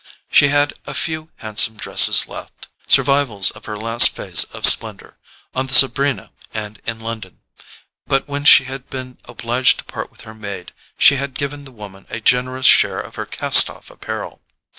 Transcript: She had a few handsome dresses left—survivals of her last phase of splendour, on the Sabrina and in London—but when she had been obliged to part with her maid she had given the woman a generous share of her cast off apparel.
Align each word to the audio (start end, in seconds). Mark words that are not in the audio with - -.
She 0.31 0.47
had 0.47 0.73
a 0.87 0.95
few 0.95 1.29
handsome 1.35 1.75
dresses 1.77 2.27
left—survivals 2.27 3.51
of 3.51 3.65
her 3.65 3.77
last 3.77 4.09
phase 4.09 4.45
of 4.45 4.65
splendour, 4.65 5.15
on 5.53 5.67
the 5.67 5.75
Sabrina 5.75 6.31
and 6.55 6.81
in 6.87 6.99
London—but 6.99 8.27
when 8.27 8.43
she 8.43 8.63
had 8.63 8.89
been 8.89 9.19
obliged 9.25 9.77
to 9.77 9.83
part 9.83 10.09
with 10.09 10.21
her 10.21 10.33
maid 10.33 10.71
she 10.97 11.17
had 11.17 11.35
given 11.37 11.65
the 11.65 11.71
woman 11.71 12.07
a 12.09 12.19
generous 12.19 12.65
share 12.65 12.99
of 12.99 13.13
her 13.13 13.27
cast 13.27 13.69
off 13.69 13.91
apparel. 13.91 14.41